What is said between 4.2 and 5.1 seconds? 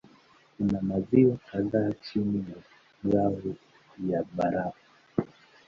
barafu.